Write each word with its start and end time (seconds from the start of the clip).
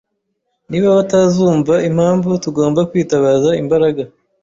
Niba 0.69 0.89
batazumva 0.97 1.73
impamvu, 1.89 2.29
tugomba 2.43 2.79
kwitabaza 2.89 3.49
imbaraga. 3.61 4.03